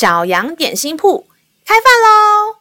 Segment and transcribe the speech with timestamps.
[0.00, 1.26] 小羊点心铺
[1.66, 2.56] 开饭喽！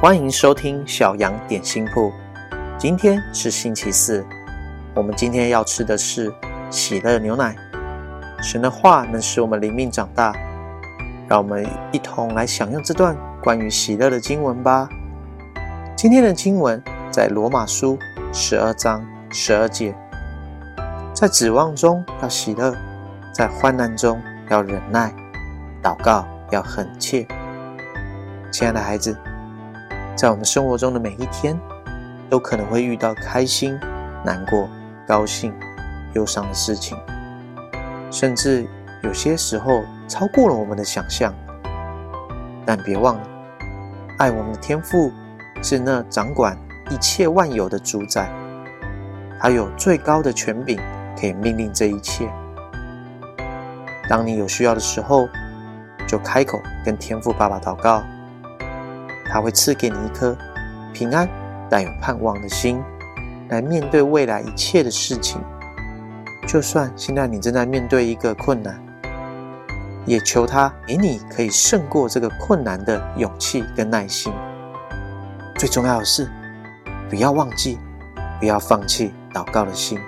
[0.00, 2.10] 欢迎收听小羊点心铺。
[2.76, 4.26] 今天是星期四，
[4.92, 6.34] 我们今天要吃的是
[6.68, 7.54] 喜乐牛奶。
[8.42, 10.34] 神的话能使我们灵命长大，
[11.28, 14.88] 让我们一同来享用这段关于喜乐的经文吧。
[15.96, 17.96] 今天的经文在罗马书
[18.32, 19.94] 十二章十二节，
[21.14, 22.74] 在指望中要喜乐，
[23.32, 24.20] 在患难中。
[24.48, 25.12] 要忍耐，
[25.82, 27.26] 祷告要恳切。
[28.52, 29.16] 亲爱的孩子，
[30.14, 31.58] 在我们生活中的每一天，
[32.30, 33.78] 都可能会遇到开心、
[34.24, 34.68] 难过、
[35.06, 35.52] 高兴、
[36.14, 36.96] 忧伤的事情，
[38.10, 38.66] 甚至
[39.02, 41.34] 有些时候超过了我们的想象。
[42.64, 43.22] 但别忘了，
[44.18, 45.12] 爱我们的天父
[45.62, 46.56] 是那掌管
[46.88, 48.30] 一切万有的主宰，
[49.40, 50.80] 他有最高的权柄，
[51.20, 52.28] 可以命令这一切。
[54.08, 55.28] 当你有需要的时候，
[56.06, 58.02] 就开口跟天父爸爸祷告，
[59.28, 60.36] 他会赐给你一颗
[60.92, 61.28] 平安、
[61.68, 62.80] 但有盼望的心，
[63.48, 65.40] 来面对未来一切的事情。
[66.46, 68.80] 就算现在你正在面对一个困难，
[70.04, 74.32] 也求他给你可以胜过这个困难的勇气跟耐心。
[75.56, 76.30] 最重要的是，
[77.10, 77.76] 不要忘记，
[78.38, 79.98] 不要放弃祷告的心，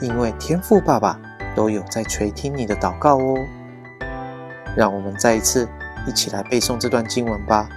[0.00, 1.16] 因为天父爸爸。
[1.58, 3.36] 都有在垂听你的祷告哦。
[4.76, 5.68] 让我们再一次
[6.06, 7.68] 一起来背诵这段经文吧。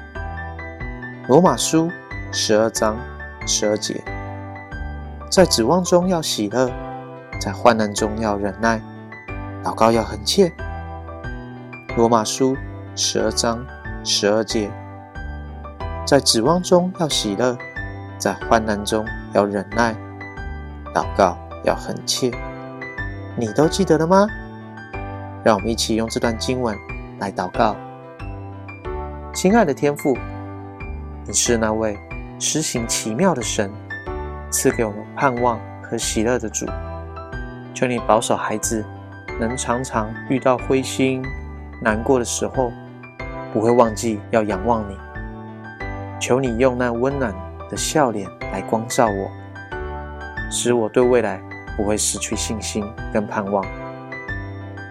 [1.28, 1.90] 罗马书
[2.32, 2.96] 十二章
[3.48, 4.00] 十二节，
[5.32, 6.70] 在指望中要喜乐，
[7.40, 8.80] 在患难中要忍耐，
[9.64, 10.52] 祷告要恒切。
[11.98, 12.56] 罗马书
[12.96, 13.66] 十二章
[14.04, 14.70] 十二节，
[16.06, 17.58] 在指望中要喜乐，
[18.20, 19.96] 在患难中要忍耐，
[20.94, 22.32] 祷告要恒切。
[23.42, 24.28] 你都记得了吗？
[25.44, 26.78] 让我们一起用这段经文
[27.18, 27.75] 来祷告。
[29.34, 30.16] 亲爱的天父，
[31.25, 31.97] 你是那位
[32.38, 33.72] 施行奇妙的神，
[34.52, 36.68] 赐给我们盼望和喜乐的主。
[37.74, 38.85] 求你保守孩子，
[39.40, 41.25] 能常常遇到灰心、
[41.81, 42.72] 难过的时候，
[43.52, 44.96] 不会忘记要仰望你。
[46.19, 47.34] 求你用那温暖
[47.72, 49.31] 的笑脸来光照我，
[50.52, 51.41] 使我对未来。
[51.76, 53.66] 不会失去信心跟盼望。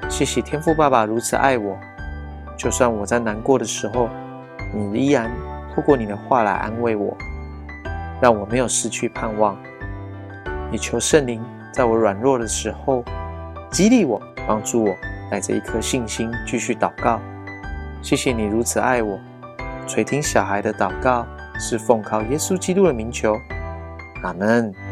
[0.09, 1.79] 谢谢天父爸爸如此爱我，
[2.57, 4.09] 就算我在难过的时候，
[4.75, 5.31] 你依然
[5.75, 7.17] 透过你的话来安慰我，
[8.21, 9.57] 让我没有失去盼望。
[10.73, 13.05] 也求圣灵在我软弱的时候
[13.71, 14.95] 激励我，帮助我
[15.31, 17.21] 带着一颗信心继续祷告。
[18.03, 19.19] 谢谢你如此爱我，
[19.87, 21.27] 垂听小孩的祷告，
[21.59, 23.37] 是奉靠耶稣基督的名求，
[24.23, 24.90] 阿门。